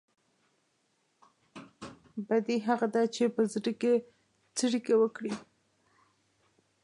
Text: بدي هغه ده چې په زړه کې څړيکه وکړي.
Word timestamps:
بدي 2.27 2.57
هغه 2.67 2.87
ده 2.93 3.03
چې 3.15 3.23
په 3.35 3.41
زړه 3.53 3.71
کې 3.81 3.93
څړيکه 4.57 4.93
وکړي. 5.01 5.33